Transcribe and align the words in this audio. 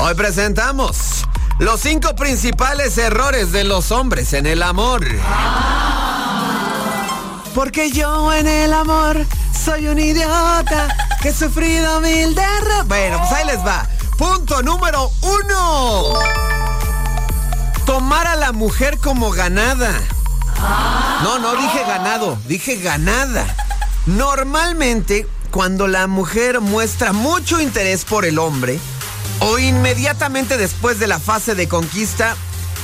Hoy 0.00 0.14
presentamos 0.14 1.24
los 1.58 1.80
cinco 1.80 2.14
principales 2.14 2.96
errores 2.98 3.50
de 3.50 3.64
los 3.64 3.90
hombres 3.90 4.32
en 4.32 4.46
el 4.46 4.62
amor. 4.62 5.04
Porque 7.52 7.90
yo 7.90 8.32
en 8.32 8.46
el 8.46 8.72
amor 8.72 9.26
soy 9.52 9.88
un 9.88 9.98
idiota 9.98 10.88
que 11.20 11.30
he 11.30 11.34
sufrido 11.34 12.00
mil 12.00 12.32
derrotas. 12.32 12.86
Bueno, 12.86 13.18
pues 13.18 13.32
ahí 13.32 13.46
les 13.46 13.58
va. 13.58 13.88
Punto 14.16 14.62
número 14.62 15.10
uno. 15.20 16.14
Tomar 17.84 18.28
a 18.28 18.36
la 18.36 18.52
mujer 18.52 18.98
como 18.98 19.32
ganada. 19.32 19.90
No, 21.24 21.40
no 21.40 21.56
dije 21.56 21.82
ganado, 21.88 22.38
dije 22.46 22.76
ganada. 22.76 23.46
Normalmente, 24.06 25.26
cuando 25.50 25.88
la 25.88 26.06
mujer 26.06 26.60
muestra 26.60 27.12
mucho 27.12 27.60
interés 27.60 28.04
por 28.04 28.24
el 28.24 28.38
hombre, 28.38 28.78
o 29.40 29.58
inmediatamente 29.58 30.56
después 30.56 30.98
de 30.98 31.06
la 31.06 31.18
fase 31.18 31.54
de 31.54 31.68
conquista, 31.68 32.36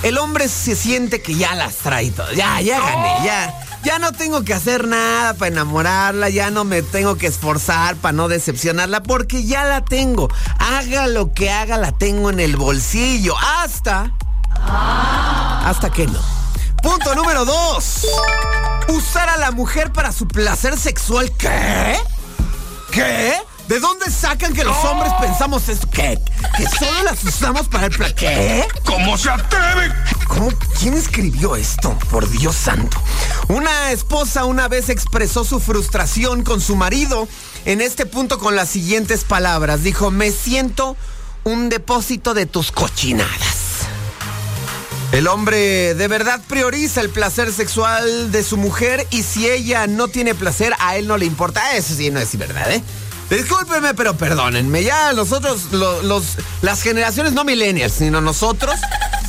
el 0.02 0.18
hombre 0.18 0.48
se 0.48 0.76
siente 0.76 1.22
que 1.22 1.34
ya 1.34 1.54
las 1.54 1.76
trae 1.76 2.10
todo. 2.10 2.30
Ya, 2.32 2.60
ya 2.60 2.80
gané, 2.80 3.24
ya. 3.24 3.60
Ya 3.84 3.98
no 3.98 4.12
tengo 4.12 4.44
que 4.44 4.54
hacer 4.54 4.88
nada 4.88 5.34
para 5.34 5.48
enamorarla, 5.48 6.30
ya 6.30 6.50
no 6.50 6.64
me 6.64 6.80
tengo 6.80 7.16
que 7.16 7.26
esforzar 7.26 7.96
para 7.96 8.12
no 8.12 8.28
decepcionarla, 8.28 9.02
porque 9.02 9.44
ya 9.44 9.64
la 9.64 9.84
tengo. 9.84 10.30
Haga 10.58 11.06
lo 11.06 11.34
que 11.34 11.50
haga, 11.50 11.76
la 11.76 11.92
tengo 11.92 12.30
en 12.30 12.40
el 12.40 12.56
bolsillo. 12.56 13.34
Hasta. 13.36 14.10
Hasta 14.54 15.90
que 15.90 16.06
no. 16.06 16.20
Punto 16.82 17.14
número 17.14 17.44
dos. 17.44 18.06
Usar 18.88 19.28
a 19.28 19.36
la 19.36 19.50
mujer 19.50 19.92
para 19.92 20.12
su 20.12 20.28
placer 20.28 20.78
sexual. 20.78 21.30
¿Qué? 21.32 21.98
¿Qué? 22.90 23.34
¿De 23.68 23.80
dónde 23.80 24.10
sacan 24.10 24.52
que 24.52 24.62
los 24.62 24.76
hombres 24.84 25.10
pensamos 25.18 25.68
esto? 25.70 25.88
¿Qué? 25.90 26.20
¿Que 26.56 26.68
solo 26.68 27.02
las 27.02 27.24
usamos 27.24 27.66
para 27.68 27.86
el 27.86 27.92
placer? 27.92 28.14
¿Qué? 28.14 28.68
¿Cómo 28.84 29.16
se 29.16 29.30
atreve? 29.30 29.90
¿Cómo? 30.28 30.50
¿Quién 30.78 30.94
escribió 30.94 31.56
esto? 31.56 31.98
Por 32.10 32.28
Dios 32.28 32.54
santo. 32.54 33.00
Una 33.48 33.90
esposa 33.90 34.44
una 34.44 34.68
vez 34.68 34.90
expresó 34.90 35.44
su 35.44 35.60
frustración 35.60 36.42
con 36.42 36.60
su 36.60 36.76
marido 36.76 37.26
en 37.64 37.80
este 37.80 38.04
punto 38.04 38.38
con 38.38 38.54
las 38.54 38.68
siguientes 38.68 39.24
palabras. 39.24 39.82
Dijo, 39.82 40.10
me 40.10 40.30
siento 40.30 40.94
un 41.44 41.70
depósito 41.70 42.34
de 42.34 42.44
tus 42.44 42.70
cochinadas. 42.70 43.64
El 45.12 45.26
hombre 45.26 45.94
de 45.94 46.08
verdad 46.08 46.40
prioriza 46.48 47.00
el 47.00 47.08
placer 47.08 47.50
sexual 47.50 48.30
de 48.30 48.42
su 48.42 48.58
mujer 48.58 49.06
y 49.10 49.22
si 49.22 49.48
ella 49.48 49.86
no 49.86 50.08
tiene 50.08 50.34
placer, 50.34 50.74
a 50.80 50.96
él 50.96 51.06
no 51.06 51.16
le 51.16 51.24
importa. 51.24 51.76
Eso 51.76 51.94
sí, 51.94 52.10
no 52.10 52.20
es 52.20 52.36
verdad, 52.36 52.70
¿eh? 52.70 52.82
Discúlpenme, 53.30 53.94
pero 53.94 54.14
perdónenme. 54.14 54.82
Ya 54.82 55.12
nosotros, 55.12 55.72
los, 55.72 56.36
las 56.62 56.82
generaciones 56.82 57.32
no 57.32 57.44
millennials, 57.44 57.94
sino 57.94 58.20
nosotros, 58.20 58.76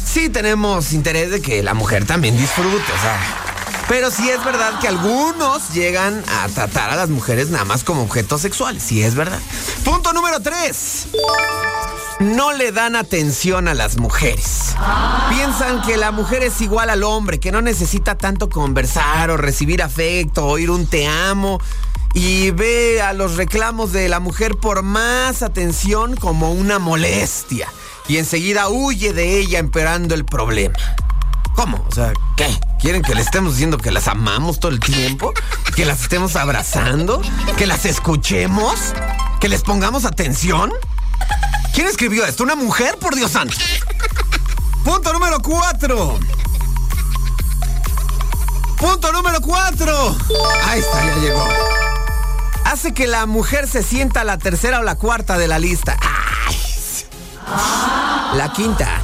sí 0.06 0.30
tenemos 0.30 0.94
interés 0.94 1.32
de 1.32 1.42
que 1.42 1.64
la 1.64 1.74
mujer 1.74 2.06
también 2.06 2.38
disfrute, 2.38 2.92
o 2.92 3.02
sea. 3.02 3.20
Pero 3.88 4.10
sí 4.10 4.30
es 4.30 4.44
verdad 4.44 4.80
que 4.80 4.88
algunos 4.88 5.74
llegan 5.74 6.24
a 6.28 6.48
tratar 6.48 6.90
a 6.90 6.96
las 6.96 7.10
mujeres 7.10 7.50
nada 7.50 7.66
más 7.66 7.84
como 7.84 8.02
objetos 8.02 8.42
sexuales. 8.42 8.82
Sí 8.82 9.04
es 9.04 9.14
verdad. 9.14 9.40
Punto 9.84 10.12
número 10.12 10.40
tres 10.40 11.08
no 12.20 12.54
le 12.54 12.72
dan 12.72 12.96
atención 12.96 13.68
a 13.68 13.74
las 13.74 13.98
mujeres. 13.98 14.76
Piensan 15.30 15.82
que 15.82 15.98
la 15.98 16.12
mujer 16.12 16.44
es 16.44 16.62
igual 16.62 16.90
al 16.90 17.04
hombre, 17.04 17.40
que 17.40 17.52
no 17.52 17.62
necesita 17.62 18.18
tanto 18.18 18.50
conversar 18.50 19.30
o 19.32 19.38
recibir 19.38 19.84
afecto, 19.84 20.46
oír 20.46 20.70
un 20.72 20.88
te 20.88 21.08
amo. 21.08 21.60
Y 22.16 22.52
ve 22.52 23.02
a 23.02 23.12
los 23.12 23.36
reclamos 23.36 23.92
de 23.92 24.08
la 24.08 24.22
mujer 24.22 24.56
por 24.56 24.84
más 24.84 25.44
atención 25.44 26.16
como 26.16 26.54
una 26.54 26.80
molestia. 26.80 27.68
Y 28.08 28.18
enseguida 28.18 28.70
huye 28.70 29.12
de 29.12 29.38
ella 29.38 29.60
empeorando 29.60 30.16
el 30.16 30.24
problema. 30.24 30.78
¿Cómo? 31.56 31.86
O 31.90 31.94
sea, 31.94 32.14
¿qué? 32.38 32.48
¿Quieren 32.80 33.02
que 33.02 33.16
le 33.16 33.22
estemos 33.22 33.54
diciendo 33.54 33.78
que 33.78 33.92
las 33.92 34.08
amamos 34.08 34.62
todo 34.62 34.72
el 34.72 34.80
tiempo? 34.80 35.34
¿Que 35.76 35.86
las 35.86 36.04
estemos 36.04 36.38
abrazando? 36.38 37.22
¿Que 37.58 37.68
las 37.68 37.86
escuchemos? 37.86 38.94
¿Que 39.42 39.50
les 39.50 39.62
pongamos 39.62 40.06
atención? 40.06 40.72
¿Quién 41.74 41.88
escribió 41.88 42.26
esto? 42.26 42.44
¿Una 42.44 42.56
mujer? 42.56 42.98
Por 42.98 43.16
Dios 43.16 43.32
santo. 43.32 43.58
Punto 44.86 45.12
número 45.12 45.42
cuatro. 45.42 46.18
Punto 48.78 49.12
número 49.12 49.42
cuatro. 49.42 50.16
Ahí 50.66 50.80
está, 50.80 51.06
ya 51.06 51.16
llegó. 51.18 51.75
Hace 52.76 52.94
que 52.94 53.08
la 53.08 53.26
mujer 53.26 53.70
se 53.70 53.82
sienta 53.82 54.26
la 54.26 54.38
tercera 54.38 54.82
o 54.82 54.84
la 54.84 54.96
cuarta 54.96 55.38
de 55.38 55.48
la 55.48 55.60
lista. 55.60 55.98
La 58.34 58.52
quinta. 58.52 59.02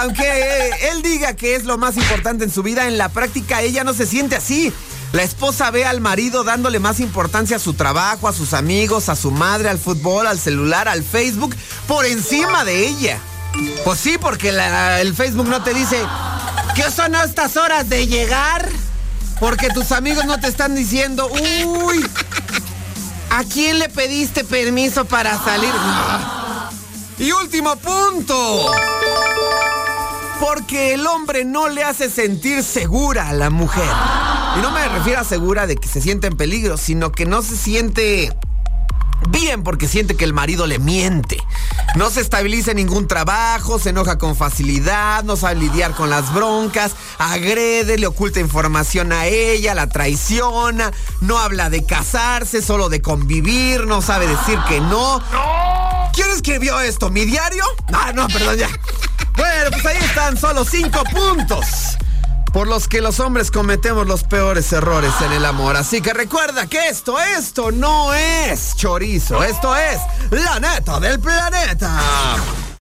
aunque 0.00 0.70
él 0.90 1.00
diga 1.00 1.34
que 1.34 1.54
es 1.54 1.64
lo 1.64 1.78
más 1.78 1.96
importante 1.96 2.44
en 2.44 2.50
su 2.50 2.62
vida, 2.62 2.86
en 2.86 2.98
la 2.98 3.08
práctica 3.08 3.62
ella 3.62 3.84
no 3.84 3.94
se 3.94 4.04
siente 4.06 4.36
así. 4.36 4.70
La 5.12 5.22
esposa 5.22 5.70
ve 5.70 5.86
al 5.86 6.02
marido 6.02 6.44
dándole 6.44 6.78
más 6.78 7.00
importancia 7.00 7.56
a 7.56 7.58
su 7.58 7.72
trabajo, 7.72 8.28
a 8.28 8.34
sus 8.34 8.52
amigos, 8.52 9.08
a 9.08 9.16
su 9.16 9.30
madre, 9.30 9.70
al 9.70 9.78
fútbol, 9.78 10.26
al 10.26 10.38
celular, 10.38 10.86
al 10.86 11.02
Facebook, 11.02 11.56
por 11.88 12.04
encima 12.04 12.66
de 12.66 12.86
ella. 12.86 13.18
Pues 13.86 13.98
sí, 13.98 14.18
porque 14.20 14.50
el 14.50 15.14
Facebook 15.14 15.48
no 15.48 15.62
te 15.62 15.72
dice, 15.72 16.02
¿qué 16.74 16.90
son 16.90 17.14
estas 17.14 17.56
horas 17.56 17.88
de 17.88 18.06
llegar? 18.08 18.68
Porque 19.40 19.68
tus 19.70 19.92
amigos 19.92 20.26
no 20.26 20.38
te 20.38 20.48
están 20.48 20.74
diciendo, 20.74 21.28
uy, 21.28 22.04
¿a 23.36 23.44
quién 23.44 23.78
le 23.78 23.90
pediste 23.90 24.44
permiso 24.44 25.04
para 25.04 25.38
salir? 25.38 25.72
Y 27.18 27.32
último 27.32 27.76
punto. 27.76 28.72
Porque 30.40 30.94
el 30.94 31.06
hombre 31.06 31.44
no 31.44 31.68
le 31.68 31.84
hace 31.84 32.08
sentir 32.08 32.62
segura 32.62 33.28
a 33.28 33.32
la 33.34 33.50
mujer. 33.50 33.90
Y 34.56 34.62
no 34.62 34.70
me 34.70 34.88
refiero 34.88 35.20
a 35.20 35.24
segura 35.24 35.66
de 35.66 35.76
que 35.76 35.86
se 35.86 36.00
siente 36.00 36.28
en 36.28 36.36
peligro, 36.38 36.78
sino 36.78 37.12
que 37.12 37.26
no 37.26 37.42
se 37.42 37.58
siente 37.58 38.34
bien 39.28 39.62
porque 39.62 39.86
siente 39.86 40.16
que 40.16 40.24
el 40.24 40.32
marido 40.32 40.66
le 40.66 40.78
miente. 40.78 41.36
No 41.96 42.10
se 42.10 42.20
estabiliza 42.20 42.72
en 42.72 42.76
ningún 42.76 43.08
trabajo, 43.08 43.78
se 43.78 43.88
enoja 43.88 44.18
con 44.18 44.36
facilidad, 44.36 45.24
no 45.24 45.34
sabe 45.34 45.54
lidiar 45.54 45.94
con 45.94 46.10
las 46.10 46.32
broncas, 46.34 46.92
agrede, 47.16 47.96
le 47.96 48.06
oculta 48.06 48.38
información 48.38 49.14
a 49.14 49.24
ella, 49.24 49.74
la 49.74 49.88
traiciona, 49.88 50.92
no 51.22 51.38
habla 51.38 51.70
de 51.70 51.86
casarse, 51.86 52.60
solo 52.60 52.90
de 52.90 53.00
convivir, 53.00 53.86
no 53.86 54.02
sabe 54.02 54.26
decir 54.26 54.58
que 54.68 54.78
no. 54.78 55.22
¿Quién 56.12 56.28
escribió 56.28 56.80
esto? 56.80 57.08
¿Mi 57.08 57.24
diario? 57.24 57.64
No, 57.88 58.12
no, 58.12 58.28
perdón, 58.28 58.58
ya. 58.58 58.68
Bueno, 59.34 59.70
pues 59.70 59.86
ahí 59.86 59.96
están 59.96 60.36
solo 60.36 60.66
cinco 60.66 61.02
puntos 61.04 61.96
por 62.56 62.68
los 62.68 62.88
que 62.88 63.02
los 63.02 63.20
hombres 63.20 63.50
cometemos 63.50 64.06
los 64.06 64.24
peores 64.24 64.72
errores 64.72 65.12
en 65.20 65.30
el 65.32 65.44
amor. 65.44 65.76
Así 65.76 66.00
que 66.00 66.14
recuerda 66.14 66.66
que 66.66 66.88
esto, 66.88 67.20
esto 67.20 67.70
no 67.70 68.14
es 68.14 68.74
chorizo, 68.76 69.44
esto 69.44 69.76
es 69.76 70.00
la 70.30 70.58
neta 70.58 70.98
del 70.98 71.20
planeta. 71.20 72.00